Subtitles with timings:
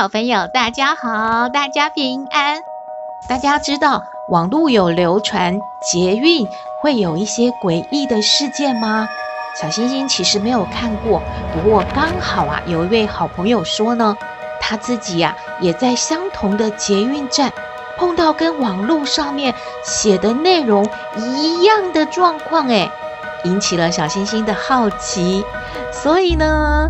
[0.00, 2.62] 好朋友，大家好，大家平安。
[3.28, 5.60] 大家知道网络有流传
[5.92, 6.48] 捷运
[6.80, 9.06] 会有一些诡异的事件吗？
[9.60, 11.20] 小星星其实没有看过，
[11.52, 14.16] 不过刚好啊，有一位好朋友说呢，
[14.58, 17.52] 他自己呀、也在相同的捷运站
[17.98, 19.54] 碰到跟网络上面
[19.84, 22.90] 写的内容一样的状况，诶，
[23.44, 25.44] 引起了小星星的好奇。
[25.92, 26.88] 所以呢，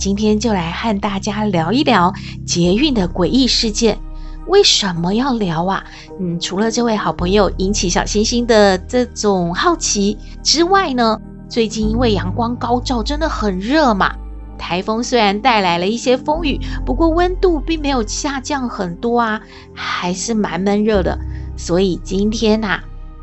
[0.00, 2.14] 今天就来和大家聊一聊
[2.46, 3.98] 捷运的诡异事件。
[4.46, 5.84] 为什么要聊啊？
[6.18, 14.16] 嗯，除了这位好朋友引起小星星的这种好奇之外呢，最近因为阳光高照，真的很热嘛。
[14.56, 19.38] 台风虽然带来了一些风雨，不过温度并没有下降很多啊，
[19.74, 21.18] 还是蛮闷热的。
[21.58, 22.80] 所以今天呐，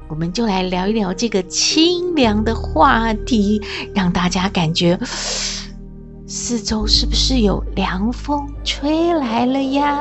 [0.08, 3.60] 我们就来聊一聊这个清凉的话题，
[3.96, 5.00] 让大家感觉
[6.30, 9.98] 四周是不是有凉风吹来了呀？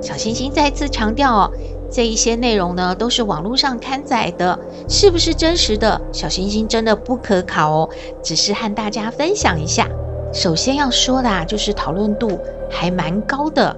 [0.00, 1.52] 小星星再次强调哦，
[1.88, 6.00] 这一些内容呢都是网络上刊载的，是不是真实的？
[6.12, 7.88] 小星星真的不可考哦，
[8.20, 9.88] 只是和大家分享一下。
[10.34, 12.36] 首先要说的啊，就是讨论度
[12.68, 13.76] 还蛮高的，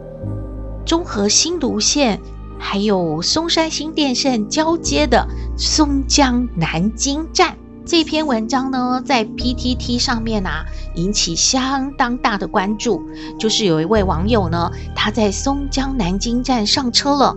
[0.87, 2.19] 中和新芦线
[2.58, 7.56] 还有松山新店线交接的松江南京站。
[7.86, 13.03] 这篇文章呢，在 PTT 上面啊，引起相当大的关注。
[13.38, 17.37] 就是有一位网友呢，他在松江南京站上车了。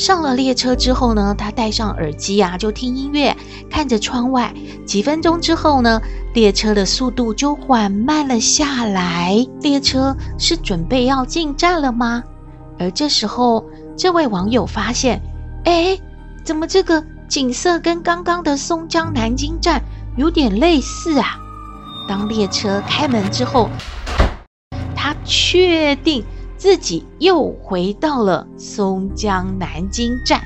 [0.00, 3.36] 上了列车之后呢，他戴上耳机啊，就听音乐，
[3.68, 4.50] 看着窗外。
[4.86, 6.00] 几分钟之后呢，
[6.32, 9.46] 列车的速度就缓慢了下来。
[9.60, 12.24] 列车是准备要进站了吗？
[12.78, 13.62] 而这时候，
[13.94, 15.20] 这位网友发现，
[15.66, 15.98] 哎，
[16.44, 19.82] 怎么这个景色跟刚刚的松江南京站
[20.16, 21.36] 有点类似啊？
[22.08, 23.68] 当列车开门之后，
[24.96, 26.24] 他确定。
[26.60, 30.42] 自己又回到了松江南京站，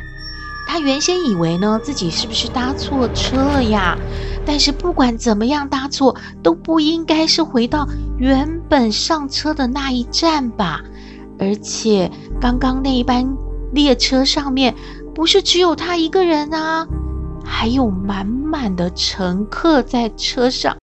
[0.69, 3.99] 他原先以为呢，自己是不是搭错车了呀？
[4.47, 10.81] 但是不管怎么样搭错，都不应该是回到原本上车的那一站吧？
[11.41, 12.09] 而且
[12.41, 13.37] 刚刚那一班
[13.73, 14.73] 列车上面
[15.17, 16.87] 不是只有他一个人啊，
[17.45, 20.77] 还有满满的乘客在车上。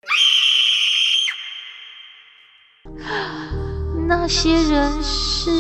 [4.09, 5.51] 那些人是，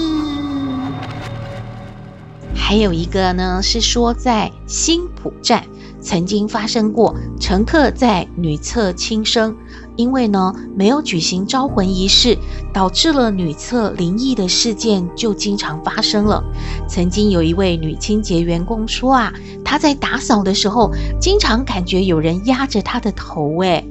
[2.55, 5.63] 还有一个呢，是说在新浦站
[6.01, 9.55] 曾经发生过乘客在女厕轻生，
[9.95, 12.35] 因为呢没有举行招魂仪式，
[12.73, 16.43] 导致了女厕灵异的事件就经常发生了。
[16.87, 19.31] 曾经有一位女清洁员工说啊，
[19.63, 23.59] 她在打扫的时候，经常感觉有人压着她的头。
[23.59, 23.87] 诶，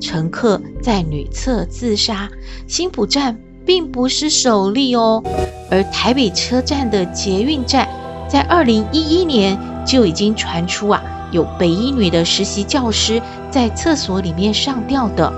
[0.00, 2.30] 乘客在女厕自杀，
[2.68, 3.36] 新浦站。
[3.70, 5.22] 并不是首例哦，
[5.70, 7.88] 而台北车站的捷运站，
[8.28, 11.00] 在二零一一年就已经传出啊，
[11.30, 15.32] 有北一女的实习教师在厕所里面上吊的。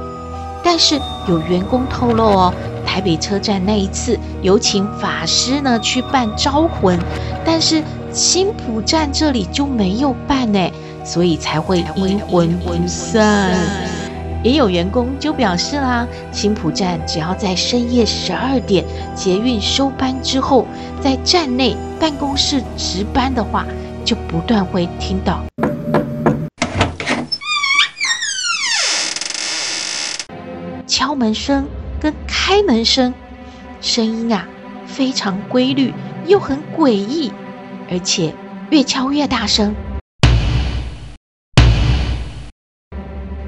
[0.65, 0.99] 但是
[1.29, 2.55] 有员工透露哦，
[2.87, 6.99] 台北车站那一次有请法师呢去办招魂，
[7.45, 7.83] 但是
[8.15, 10.71] 新浦站这里就没有办呢，
[11.05, 14.02] 所以才会阴魂不散。
[14.43, 18.85] 也有员工就表示啦，新埔站只要在深夜十二点
[19.15, 20.67] 捷运收班之后，
[21.01, 23.65] 在站内办公室值班的话，
[24.05, 25.45] 就不断会听到
[30.89, 31.69] 敲门声
[32.01, 33.15] 跟开门声，
[33.81, 34.49] 声音啊
[34.87, 35.95] 非常规律
[36.27, 37.31] 又很诡异，
[37.89, 38.35] 而且
[38.71, 39.73] 越敲越大声，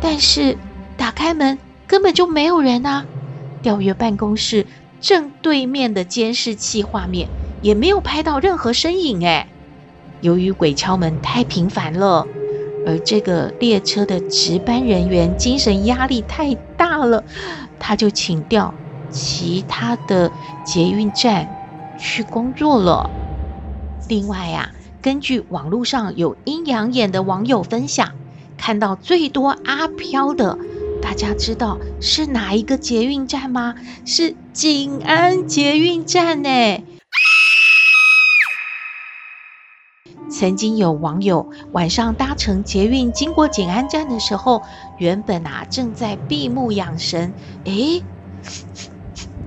[0.01, 0.57] 但是。
[0.97, 3.05] 打开门，根本就没有人啊！
[3.63, 4.67] 调阅办公室
[5.01, 7.29] 正对面的监视器画面，
[7.63, 9.25] 也没有拍到任何身影。
[9.27, 9.47] 诶，
[10.21, 12.27] 由于鬼敲门太频繁了，
[12.87, 17.25] 而这个列车的值班人员精神压力太大了，
[17.79, 18.75] 他就请调
[19.11, 20.31] 其他的
[20.65, 21.49] 捷运站
[21.99, 23.11] 去工作了。
[24.09, 24.71] 另外呀、
[25.01, 28.13] 根据网络上有阴阳眼的网友分享，
[28.59, 30.59] 看到最多阿飘的，
[31.05, 33.75] 大家知道是哪一个捷运站吗？
[34.07, 36.49] 是景安捷运站呢。
[40.31, 44.63] 曾经有网友晚上搭乘捷运经过景安站的时候，
[44.97, 47.35] 原本啊正在闭目养神，
[47.65, 48.03] 诶，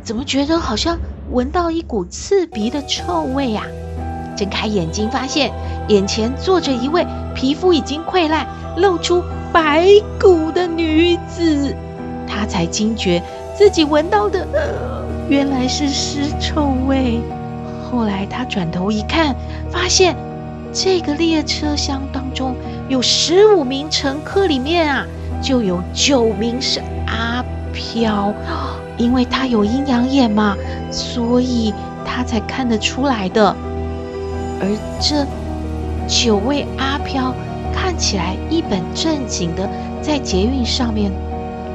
[0.03, 0.99] 怎么觉得好像
[1.31, 3.63] 闻到一股刺鼻的臭味呀？
[4.37, 5.51] 睁开眼睛发现
[5.89, 7.03] 眼前坐着一位
[7.33, 9.87] 皮肤已经溃烂、露出白
[10.19, 11.75] 骨的女子，
[12.27, 13.21] 他才惊觉
[13.55, 17.19] 自己闻到的，呃，原来是尸臭味。
[17.89, 19.35] 后来他转头一看，
[19.69, 20.15] 发现。
[20.73, 22.53] 这个列车厢当中
[22.87, 25.05] 有十五名乘客，里面啊
[25.41, 28.31] 就有九名是阿飘，
[28.97, 30.55] 因为他有阴阳眼嘛，
[30.91, 31.73] 所以
[32.05, 33.55] 他才看得出来的。
[34.59, 34.67] 而
[34.99, 35.25] 这
[36.05, 37.33] 九位阿飘
[37.79, 39.69] 看起来一本正经的
[40.01, 41.11] 在捷运上面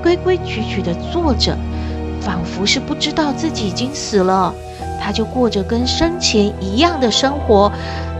[0.02, 1.56] 规规矩矩的坐着，
[2.20, 4.52] 仿佛是不知道自己已经死了，
[5.00, 7.70] 他就过着跟生前一样的生活。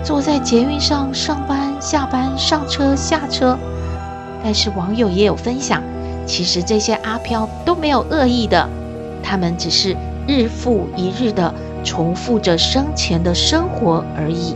[0.05, 3.58] 坐在捷运上上班、下班、上车、下车，
[4.43, 5.82] 但是网友也有分享，
[6.25, 8.69] 其实这些阿飘都没有恶意的，
[9.23, 9.96] 他们只是
[10.26, 11.52] 日复一日的
[11.84, 14.55] 重复着生前的生活而已。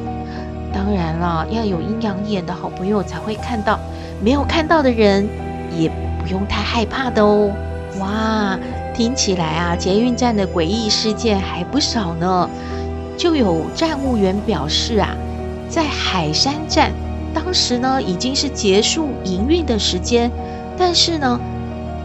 [0.76, 3.80] 当然了，要有阴阳眼的好朋友才会看到，
[4.22, 5.26] 没有看到的人
[5.74, 7.50] 也不用太害怕的哦。
[7.98, 8.58] 哇，
[8.94, 12.50] 听起来啊，捷运站的诡异事件还不少呢。
[13.16, 15.16] 就有站务员表示啊。
[15.68, 16.92] 在海山站，
[17.32, 20.30] 当时呢已经是结束营运的时间，
[20.76, 21.40] 但是呢，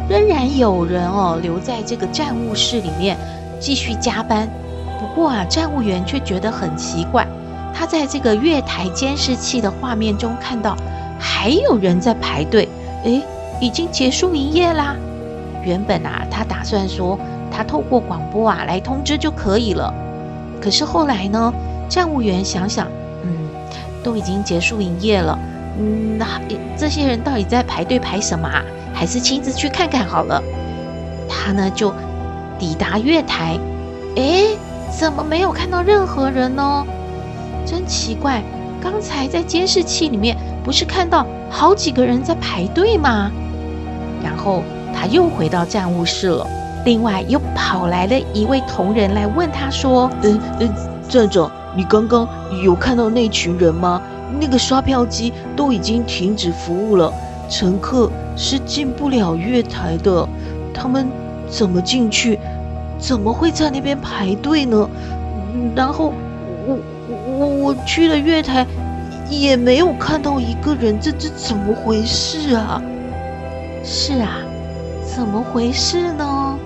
[0.10, 3.18] 仍然有人哦留在这个站务室里面
[3.60, 4.48] 继续加班。
[4.98, 7.28] 不过啊，站务员却觉得很奇怪，
[7.74, 10.76] 他在这个月台监视器的画面中看到
[11.20, 12.68] 还有人在排队，
[13.04, 13.22] 诶，
[13.60, 14.96] 已经结束营业啦。
[15.64, 17.20] 原本啊，他打算说
[17.52, 19.94] 他透过广播啊来通知就可以了，
[20.60, 21.54] 可是后来呢，
[21.90, 22.88] 站务员想想。
[23.24, 23.50] 嗯
[24.04, 25.38] 都已经结束营业了，
[25.78, 26.26] 嗯，那
[26.76, 28.64] 这些人到底在排队排什么啊？
[28.96, 30.42] 还是亲自去看看好了。
[31.30, 31.94] 他呢就
[32.58, 33.60] 抵达月台，
[34.16, 34.58] 诶，
[34.90, 36.84] 怎么没有看到任何人呢？
[37.66, 38.44] 真奇怪，
[38.82, 43.32] 刚才在监视器里面不是看到好几个人在排队吗？
[44.24, 44.64] 然后
[44.94, 46.48] 他又回到站务室了，
[46.86, 50.70] 另外又跑来了一位同仁来问他说：“嗯嗯，
[51.08, 52.28] 站长。”你刚刚
[52.64, 54.02] 有看到那群人吗？
[54.40, 57.12] 那个刷票机都已经停止服务了，
[57.50, 60.28] 乘客是进不了月台的。
[60.74, 61.08] 他们
[61.50, 62.38] 怎么进去？
[63.00, 64.90] 怎么会在那边排队呢？
[65.74, 66.14] 然后
[67.42, 68.68] 我我去了月台，
[69.32, 71.00] 也没有看到一个人。
[71.02, 72.80] 这这怎么回事啊？
[73.84, 74.42] 是啊，
[75.04, 76.60] 怎么回事呢？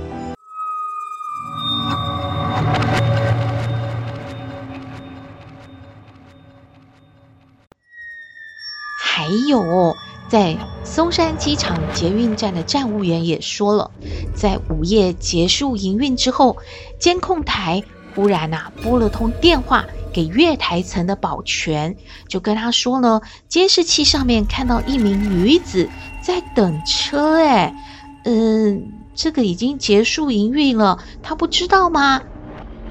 [8.99, 9.95] 还有，
[10.27, 13.91] 在松山机场捷运站的站务员也说了，
[14.35, 16.57] 在午夜结束营运之后，
[16.99, 17.81] 监控台
[18.13, 21.97] 忽然呐、拨了通电话给月台层的保全，
[22.29, 23.19] 就跟他说呢，
[23.49, 25.89] 监视器上面看到一名女子
[26.21, 27.35] 在等车。
[27.35, 27.75] 哎，
[28.23, 32.21] 嗯，这个已经结束营运了，他不知道吗？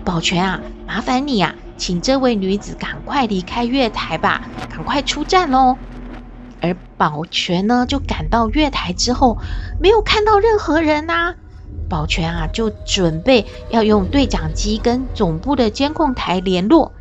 [0.04, 5.78] 保全啊，麻烦你、啊，请这位女子赶快离开月台吧，赶快出站喽。
[6.60, 9.38] 而保全呢，就赶到月台之后，
[9.80, 11.36] 没有看到任何人呐、
[11.88, 16.92] 保全啊，就准备要用对讲机跟总部的监控台联络。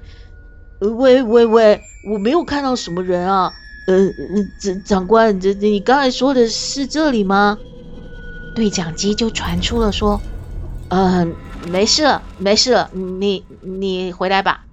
[0.91, 3.53] 喂喂喂，我没有看到什么人啊。
[3.87, 3.95] 呃，
[4.59, 7.57] 长长官，这你刚才说的是这里吗？
[8.55, 10.21] 对讲机就传出了说，
[10.89, 11.35] 嗯，
[11.69, 14.65] 没事了，没事了，你你回来吧。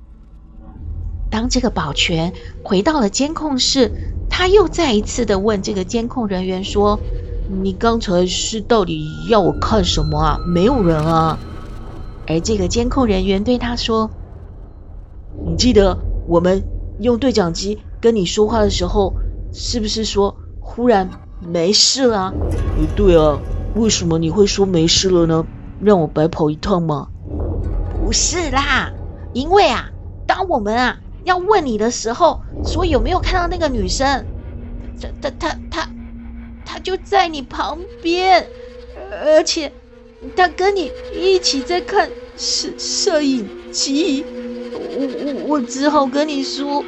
[1.31, 3.91] 当这个保全回到了监控室。
[4.33, 6.99] 他又再一次的问这个监控人员说
[7.63, 10.39] ：“你刚才是到底要我看什么啊？
[10.47, 11.37] 没有人啊。”
[12.27, 14.09] 而这个监控人员对他说
[15.45, 16.63] ：“你记得我们
[16.99, 19.15] 用对讲机跟你说话的时候，
[19.53, 21.09] 是不是说忽然
[21.41, 22.33] 没事了
[22.97, 23.39] ？”“对啊，
[23.75, 25.47] 为什么你会说没事了呢？
[25.81, 27.09] 让我白跑一趟吗
[28.05, 28.93] ？”“不是啦，
[29.33, 29.91] 因为啊，
[30.27, 34.25] 当我们啊。”要问你的时候，说有没有看到那个女生？
[34.99, 35.91] 她她她她
[36.65, 38.49] 她就在你旁边，
[39.23, 39.71] 而且
[40.35, 44.25] 她跟你一起在看摄摄影机，
[44.73, 46.85] 我我我只好跟你说，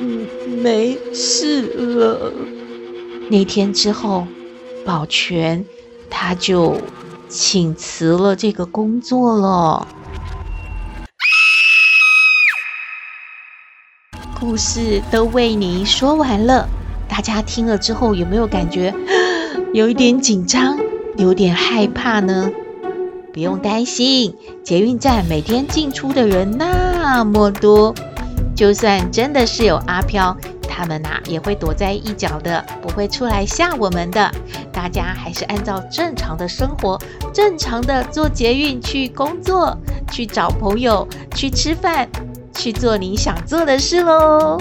[0.00, 0.26] 嗯，
[0.62, 1.62] 没事
[1.96, 2.32] 了。
[3.30, 4.26] 那天之后，
[4.84, 5.64] 保全
[6.10, 6.76] 他就
[7.28, 9.86] 请辞了这个工作了。
[14.38, 16.68] 故事都为您说完了，
[17.08, 18.94] 大家听了之后有没有感觉
[19.72, 20.78] 有一点紧张，
[21.16, 22.50] 有点害怕呢？
[23.32, 26.58] 不用担心，捷运站每天进出的人
[27.06, 27.94] 那么多，
[28.56, 30.34] 就算真的是有阿飘，
[30.66, 34.32] 他们呐、也会躲在一角的，不会出来吓我们的。
[34.72, 36.98] 大家还是按照正常的生活，
[37.30, 39.76] 正常的做捷运去工作，
[40.10, 42.08] 去找朋友，去吃饭。
[42.54, 44.56] 去做你想做的事喽！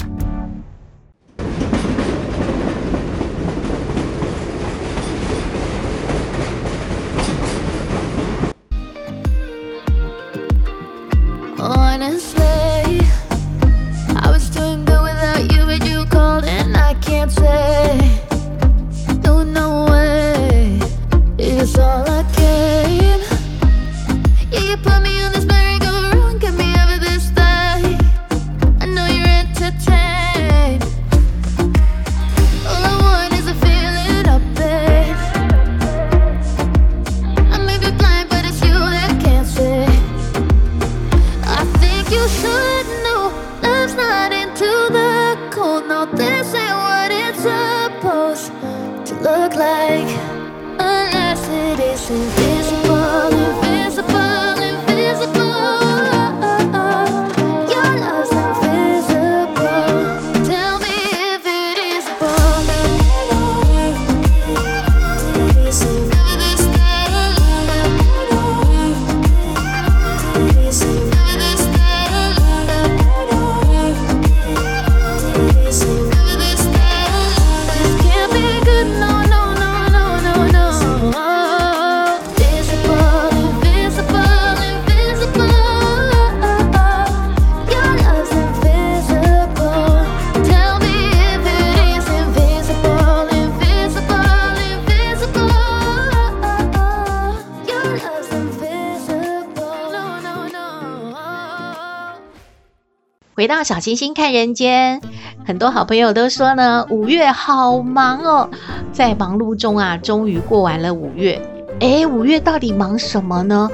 [103.44, 105.02] 回到小星星看人间，
[105.46, 108.50] 很多好朋友都说呢，五月好忙哦，
[108.94, 111.42] 在忙碌中啊，终于过完了五月。
[111.82, 113.70] 诶，五月到底忙什么呢？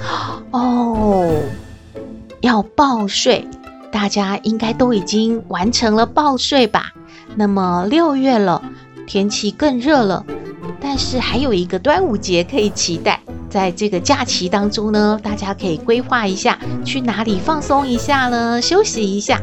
[0.50, 1.32] 哦，
[2.42, 3.48] 要报税，
[3.92, 6.92] 大家应该都已经完成了报税吧？
[7.36, 8.64] 那么六月了，
[9.06, 10.26] 天气更热了，
[10.82, 13.20] 但是还有一个端午节可以期待。
[13.50, 18.62] 在这个假期当中呢，大家可以规划一下去哪里放松一下呢？
[18.62, 19.42] 休息一下。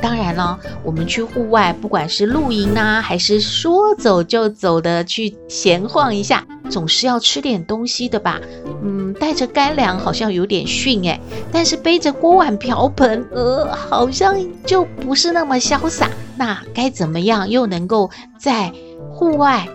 [0.00, 8.40] 当然了，我们去户外，不管是露营啊，还是说走就走的去闲晃一下，总是要吃点东西的吧？
[8.82, 11.20] 嗯，带着干粮好像有点逊诶，
[11.52, 14.34] 但是背着锅碗瓢盆，呃，好像
[14.66, 16.10] 就不是那么潇洒。
[16.36, 18.10] 那该怎么样又能够
[18.40, 18.72] 在
[19.12, 19.68] 户外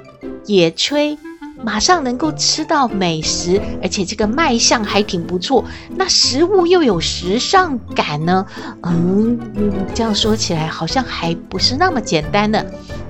[0.47, 1.17] 野炊？
[1.63, 5.65] 马上能够吃到美食，而且这个卖相还挺不错。
[5.95, 8.45] 那食物又有时尚感呢？
[8.83, 9.39] 嗯，
[9.95, 12.63] 这样说起来好像还不是那么简单呢。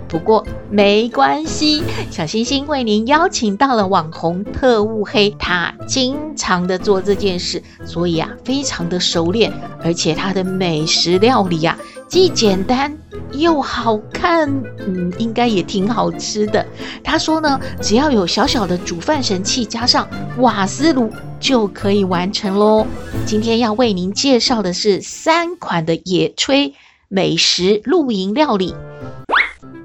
[0.08, 9.51] 不过没关系，小星星为您邀请到了网红特务黑，他经常的做这件事，所以啊，非常的熟练，
[9.84, 11.77] 而且他的美食料理啊，
[12.08, 12.98] 既简单
[13.34, 14.50] 又好看，
[14.80, 16.66] 嗯，应该也挺好吃的。
[17.04, 22.88] 他说呢，只要有小小的煮饭神器，加上瓦斯炉就可以完成喽。
[23.26, 26.74] 今天要为您介绍的是三款的野炊
[27.10, 28.74] 美食露营料理。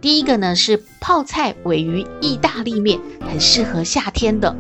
[0.01, 4.57] 第一个呢是泡菜鮪鱼意大利面，很适合夏天的。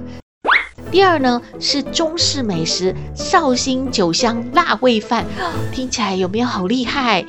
[0.91, 5.25] 第二呢是中式美食绍兴酒香辣味饭，
[5.73, 7.25] 听起来有没有好厉害？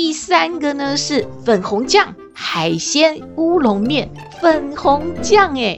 [0.00, 4.08] 第三个呢是粉红酱海鲜乌龙面，
[4.40, 5.76] 粉红酱哎，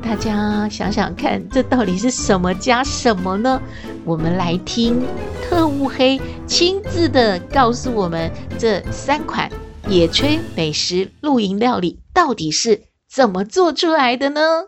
[0.00, 3.60] 大家想想看，这到底是什么加什么呢？
[4.04, 5.02] 我们来听
[5.42, 9.50] 特务黑亲自的告诉我们这三款。
[9.88, 12.82] 野炊美食露营料理到底是
[13.12, 14.66] 怎么做出来的呢？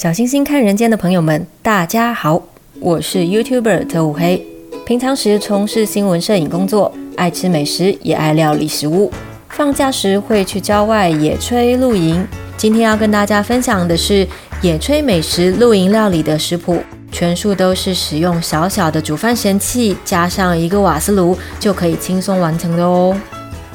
[0.00, 2.44] 小星星看人间的朋友们，大家好，
[2.80, 4.53] 我是 YouTuber 特务黑。
[4.86, 9.10] 平常时从事新闻摄影工作，爱吃美食，也爱料理食物。
[9.48, 12.26] 放假时会去郊外野炊露营，
[12.58, 14.28] 今天要跟大家分享的是
[14.60, 23.16] 野炊美食露营料理的食谱，全数都是使用小小的煮饭神器，加上一个瓦斯炉就可以轻松完成的哦。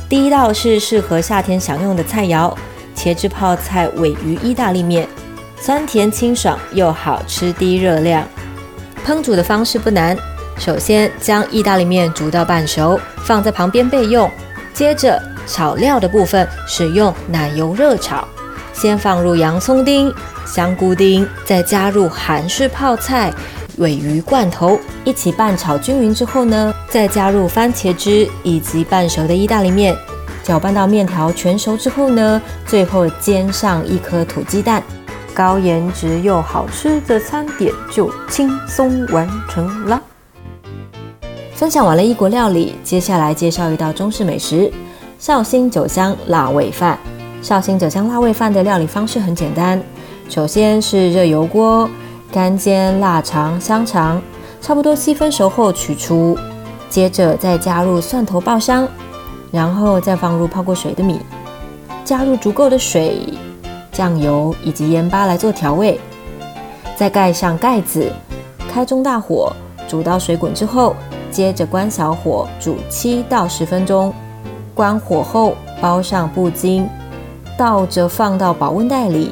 [0.08, 2.56] 第一道是适合夏天享用的菜肴——
[2.96, 5.08] 茄汁泡菜鮪鱼意大利面，
[5.60, 8.24] 酸甜清爽又好吃，低热量。
[9.04, 10.16] 烹煮的方式不难，
[10.60, 14.30] 首先将意大利面煮到半熟，放在旁边备用。
[14.74, 18.28] 接着炒料的部分，使用奶油热炒，
[18.74, 20.14] 先放入洋葱丁、
[20.46, 23.34] 香菇丁，再加入韩式泡菜、
[23.78, 29.96] 鮪鱼罐头，一起拌炒均匀之后呢，再加入番茄汁以及半熟的意大利面，
[30.44, 34.84] 搅拌到面条全熟之后呢，最后煎上一颗土鸡蛋，
[35.34, 40.02] 高颜值又好吃的餐点就轻松完成了。
[41.60, 44.72] 分享完了异国料理，接下来介绍一道中式美食——
[45.20, 46.98] 绍兴酒香腊味饭。
[47.42, 49.78] 绍兴酒香腊味饭的料理方式很简单，
[50.30, 51.90] 首先是热油锅。
[52.32, 54.22] 干煎腊肠、香肠，
[54.62, 56.38] 差不多七分熟后取出，
[56.90, 58.88] 接着再加入蒜头爆香，
[59.52, 61.20] 然后再放入泡过水的米，
[62.06, 63.34] 加入足够的水、
[63.92, 66.00] 酱油以及盐巴来做调味，
[66.96, 68.10] 再盖上盖子，
[68.72, 69.52] 开中大火
[69.90, 70.96] 煮到水滚之后，
[71.32, 74.14] 接着关小火煮七到十分钟，
[74.74, 76.86] 关火后包上布巾，
[77.58, 79.32] 倒着放到保温袋里。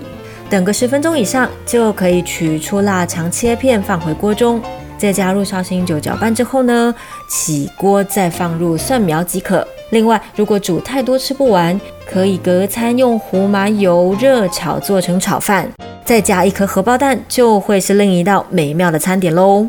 [0.50, 4.62] 等个十分钟以上，就可以取出腊肠切片，放回锅中，
[4.98, 6.96] 再加入绍兴酒搅拌之后呢，
[7.30, 9.68] 起锅再放入蒜苗即可。
[9.90, 15.70] 另外，如果煮太多吃不完，可以隔餐用胡麻油热炒做成炒饭，
[16.06, 19.68] 再加一颗荷包蛋，就会是另一道美妙的餐点喽。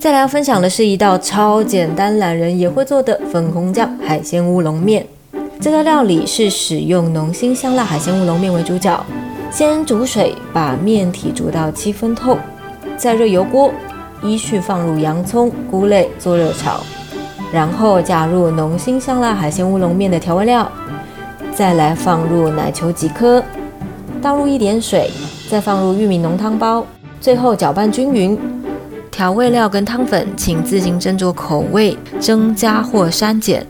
[0.00, 5.06] 再来要分享的是一道超简单，懒人也会做的粉红酱海鲜乌龙面。
[5.60, 8.98] 这道料理是使用浓辛香辣海鲜乌龙面为主角，
[9.50, 12.38] 先煮水把面体煮到七分透，
[12.96, 13.70] 再热油锅，
[14.22, 16.80] 依序放入洋葱、菇类做热炒，
[17.52, 20.66] 然后加入浓辛香辣海鲜乌龙面的调味料，
[21.54, 23.44] 再来放入奶球几颗，
[24.22, 25.10] 倒入一点水，
[25.50, 26.86] 再放入玉米浓汤包，
[27.20, 28.38] 最后搅拌均匀。
[29.20, 33.66] 调味料跟汤粉请自行斟酌口味，增加或删减。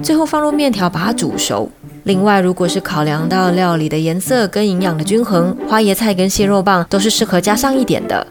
[0.00, 1.70] 最后放入面条，把它煮熟。
[2.04, 8.26] 另外，如果是考量到料理的颜色跟营养的均衡，花椰菜跟蟹肉棒都是适合加上一点的。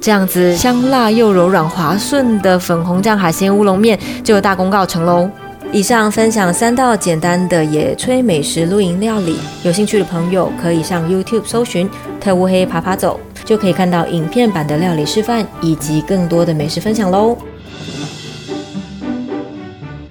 [0.00, 5.28] 这样子香辣又柔软滑顺的粉红酱海鲜乌龙面就大功告成喽。
[5.70, 11.86] 以上分享三道简单的野炊美食露营料理，有兴趣的朋友可以上 YouTube 搜寻
[12.18, 17.38] “特务黑爬爬走”，就可以看到影片版的料理示范以及更多的美食分享喽。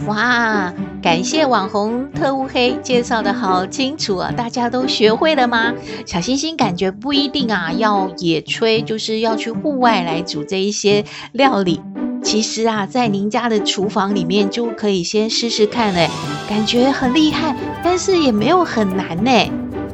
[0.08, 0.74] 哇！
[1.02, 5.72] 感谢网红特务黑介绍的好清楚啊，大家都学会了吗？
[6.04, 11.80] 小星星感觉不一定啊，要野炊就是要去户外来煮这一些料理。
[12.24, 16.10] 其实啊，在您家的厨房里面就可以先试试看嘞，
[16.50, 19.32] 感觉很厉害，但是也没有很难呢。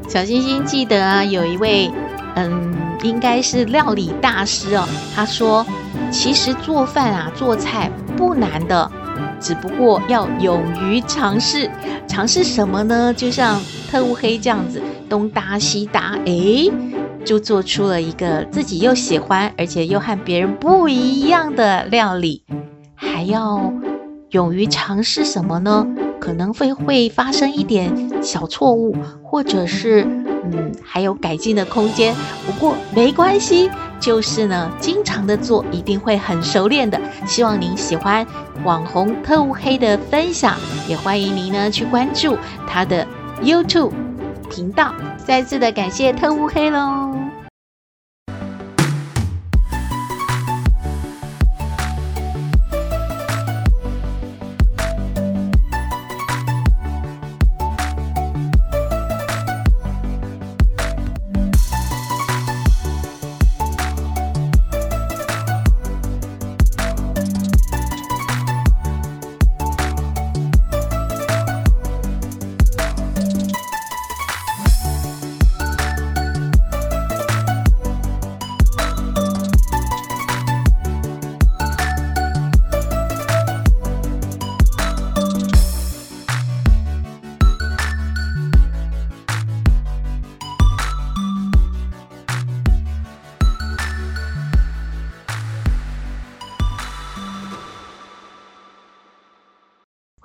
[0.07, 1.91] 小星星记得啊，有一位
[2.35, 5.65] 嗯，应该是料理大师哦，他说，
[6.11, 8.91] 其实做饭啊，做菜不难的。
[9.39, 11.69] 只不过要勇于尝试，
[12.07, 13.13] 尝试什么呢？
[13.13, 16.71] 就像特务黑这样子，东搭西搭，诶，
[17.25, 22.43] 就做出了一个自己又喜欢，而且又和别人不一样的料理。
[22.95, 23.73] 还要
[24.29, 25.87] 勇于尝试什么呢？
[26.19, 32.15] 可能会会发生一点小错误，或者是嗯，还有改进的空间。
[32.45, 33.69] 不过没关系。
[34.01, 36.99] 就是呢，经常的做一定会很熟练的。
[37.27, 38.25] 希望您喜欢
[38.63, 43.05] 网红特务黑的分享，也欢迎您呢去关注他的
[43.43, 43.91] YouTube
[44.49, 44.91] 频道。
[45.23, 47.20] 再次的感谢特务黑喽。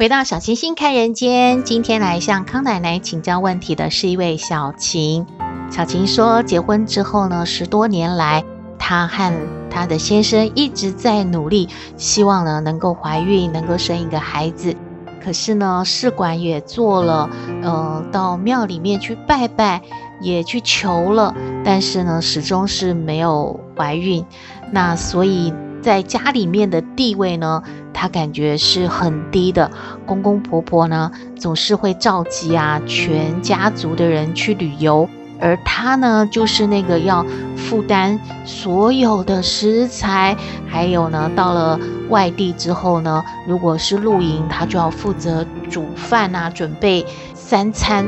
[0.06, 5.26] 回到小星星看人间，今天来向康奶奶请教问题的是一位小晴。
[5.68, 8.44] 小晴说，结婚之后呢，十多年来，
[8.78, 9.32] 她和
[9.68, 14.76] 她的先生一直在努力，希望呢能够怀孕，能够生一个孩子。
[15.24, 17.28] 可是呢，试管也做了，
[17.64, 19.82] 呃，到庙里面去拜拜，
[20.20, 24.24] 也去求了，但是呢，始终是没有怀孕。
[24.70, 25.52] 那所以
[25.86, 27.62] 在家里面的地位呢，
[27.94, 29.70] 她感觉是很低的。
[30.04, 35.08] 公公婆婆呢，总是会召集啊全家族的人去旅游。
[35.38, 37.24] 而他呢，就是那个要
[37.56, 48.04] 负担所有的食材，还有呢，到了外地之后呢，如果是露营，他就要负责煮饭啊，准备三餐。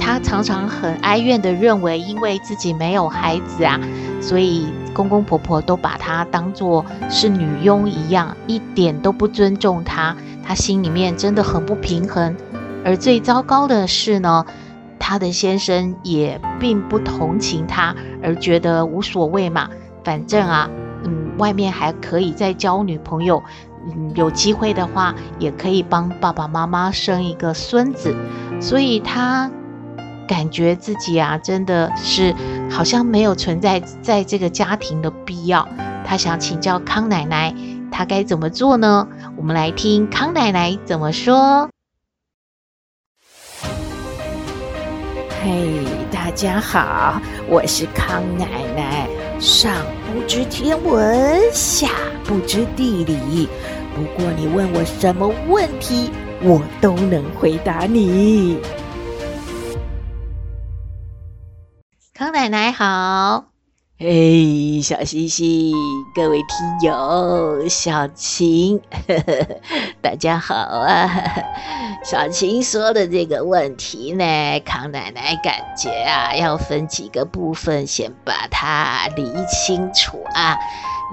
[0.00, 3.78] 他常常很哀怨的认为，因为自己没有孩子啊，
[4.20, 12.34] 所以公公婆婆都把她当作是女佣一样，一点都不尊重她，她心里面真的很不平衡。
[12.84, 14.46] 而最糟糕的是呢，
[14.98, 19.68] 她的先生也并不同情她，而觉得无所谓嘛，
[20.04, 20.70] 反正啊，
[21.04, 23.42] 嗯，外面还可以再交女朋友，
[23.86, 28.14] 嗯，有机会的话也可以帮爸爸妈妈生一个孙子，
[28.60, 29.50] 所以她
[30.28, 32.34] 感觉自己啊，真的是
[32.70, 35.68] 好像没有存在在这个家庭的必要。
[36.04, 37.54] 他想请教康奶奶，
[37.90, 39.08] 他该怎么做呢？
[39.36, 41.68] 我们来听康奶奶怎么说。
[45.42, 49.08] 嘿大家好，我是康奶奶。
[49.40, 49.74] 上
[50.06, 51.88] 不知天文，下
[52.24, 53.48] 不知地理。
[53.94, 58.58] 不过你问我什么问题，我都能回答你。
[62.16, 63.46] 康奶奶好。
[63.98, 65.74] 嘿，小星星，
[66.14, 69.60] 各位听友，小晴，呵呵，
[70.00, 71.10] 大家好啊！
[72.04, 80.56] 小晴说的这个问题呢，康奶奶感觉啊，要分几个部分，先把它理清楚啊。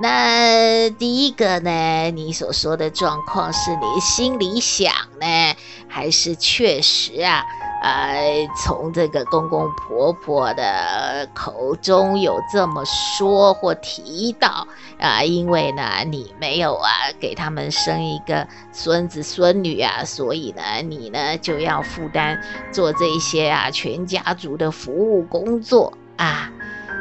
[0.04, 5.56] 那第一个呢，你所说的状况是你心里想呢，
[5.88, 7.44] 还是确实啊？
[7.82, 14.68] 呃，从这个公公婆婆的口中有这么说或提到
[15.00, 16.90] 啊、因为呢，你没有啊
[17.20, 22.40] 给他们生一个孙子孙女啊，所以呢，你呢就要负担
[22.72, 26.52] 做这些啊全家族的服务工作啊。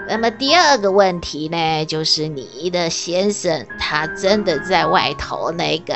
[0.09, 5.95] 那么第二个问题呢，就是你的先生他真的在外头那个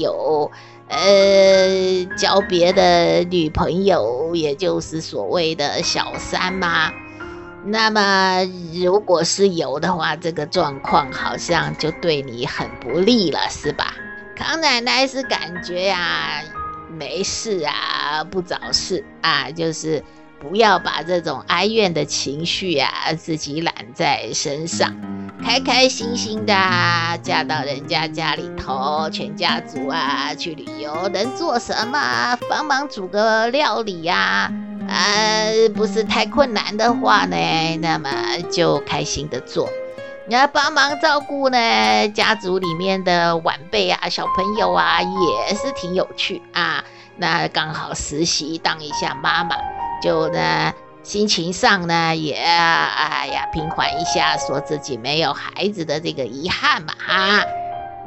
[0.00, 0.50] 有。
[0.88, 6.92] 呃，交别的女朋友，也就是所谓的小三吗？
[7.66, 8.44] 那么，
[8.74, 13.94] 如果是有的话，这个状况好像就对你很不利了，是吧？
[14.36, 16.42] 康奶奶是感觉呀、啊，
[16.90, 20.04] 没事啊，不找事啊，就是
[20.38, 24.94] 不要把这种哀怨的情绪啊，自己揽在身上。
[25.44, 26.54] 开开心心的
[27.22, 32.36] 嫁到人家家里头，全家族啊去旅游，能做什么？
[32.48, 34.50] 帮忙煮个料理呀，
[34.88, 37.36] 啊，呃，不是太困难的话呢，
[37.82, 38.10] 那么
[38.50, 39.68] 就开心的做。
[40.26, 46.82] 你要帮忙照顾呢，家族里面的晚辈啊，小朋友啊，也是挺有趣啊。
[47.16, 49.54] 那刚好实习当一下妈妈，
[50.02, 50.72] 就呢。
[51.04, 57.44] 心情上呢，也哎呀平缓一下，说自己没有孩子的这个遗憾嘛哈。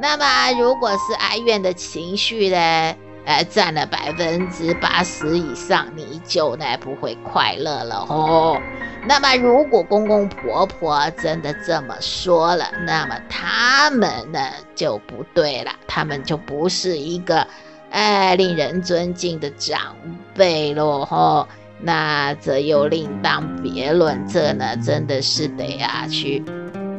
[0.01, 8.59] 那么如果是哀怨的情绪呢，呃，占了百分之八十以上，你就呢不会快乐了哦。
[9.07, 14.39] 那么如果公公婆婆真的这么说了，那么他们呢
[14.75, 17.47] 就不对了，他们就不是一个
[17.91, 19.95] 哎令人尊敬的长
[20.33, 21.47] 辈喽吼。
[21.79, 26.43] 那则又另当别论，这呢真的是得啊去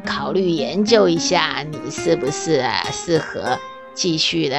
[0.07, 3.59] 考虑研究一下，你是不是啊适合
[3.95, 4.59] 继续的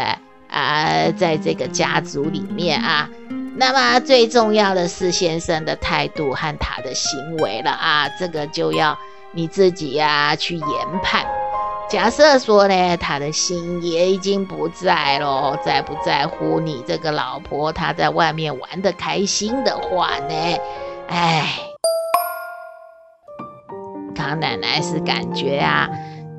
[0.50, 3.10] 啊在这个家族里面啊。
[3.56, 8.98] 那么最重要的是先生的态度和他的行为了啊，这个就要
[9.34, 10.66] 你自己呀、啊、去研
[11.04, 11.26] 判。
[11.90, 20.58] 假设说呢，他的心也已经不在了，在不在乎你这个老婆，他在外面玩得开心的话呢？
[21.08, 21.48] 哎，
[24.16, 25.90] 康奶奶是感觉啊，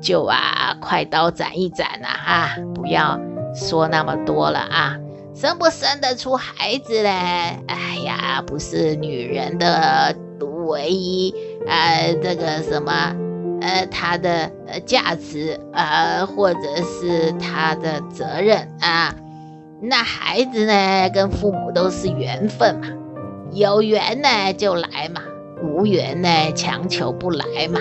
[0.01, 3.19] 就啊，快刀斩一斩呐，啊，不要
[3.53, 4.97] 说那么多了啊，
[5.35, 7.09] 生不生得出孩子嘞？
[7.67, 10.15] 哎呀，不是女人的
[10.65, 11.35] 唯一，
[11.67, 13.13] 呃，这个什么？
[13.61, 19.15] 呃，他的呃价值啊、呃，或者是他的责任啊，
[19.81, 22.87] 那孩子呢，跟父母都是缘分嘛，
[23.51, 25.21] 有缘呢就来嘛，
[25.63, 27.79] 无缘呢强求不来嘛。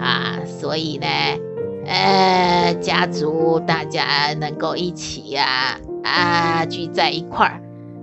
[0.00, 1.06] 啊，所以呢，
[1.84, 7.60] 呃，家族大家能够一起呀，啊，啊，聚在一块儿。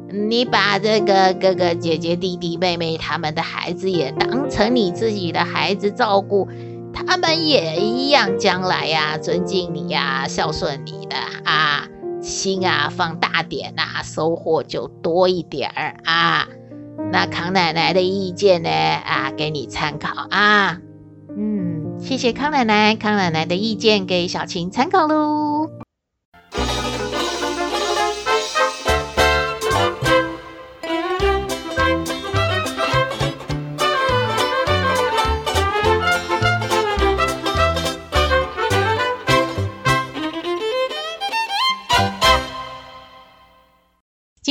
[0.10, 6.48] 你把这个哥哥姐姐弟弟妹妹他们的孩子也当成你自己的孩子照顾，
[7.08, 11.88] 他们也一样将来呀尊敬你呀孝顺你的啊，
[12.22, 16.48] 心啊放大点呐，收获就多一点儿啊。
[17.12, 20.78] 那康奶奶的意见呢啊，给你参考啊。
[21.38, 25.85] 嗯，谢谢康奶奶，康奶奶的意见给小琴参考喽。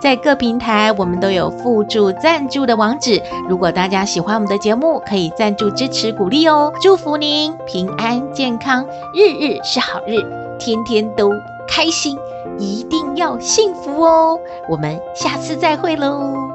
[0.00, 3.22] 在各平台，我们都有附注赞助的网址。
[3.48, 6.72] 如果大家喜欢我们的节目，可以赞助支持鼓励哦。
[6.80, 10.22] 祝福您平安健康，日日是好日，
[10.58, 11.30] 天天都
[11.66, 12.18] 开心，
[12.58, 14.38] 一定要幸福哦。
[14.68, 16.53] 我们下次再会喽。